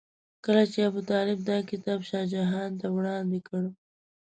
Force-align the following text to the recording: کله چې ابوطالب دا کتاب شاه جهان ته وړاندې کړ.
کله 0.45 0.63
چې 0.71 0.79
ابوطالب 0.89 1.39
دا 1.49 1.57
کتاب 1.69 1.99
شاه 2.09 2.25
جهان 2.33 2.71
ته 2.79 2.87
وړاندې 2.95 3.39
کړ. 3.47 3.63